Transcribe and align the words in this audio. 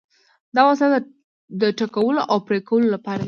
دا 0.55 0.61
وسایل 0.69 0.93
د 1.61 1.63
ټکولو 1.79 2.21
او 2.31 2.37
پرې 2.47 2.59
کولو 2.67 2.87
لپاره 2.95 3.17
وو. 3.17 3.19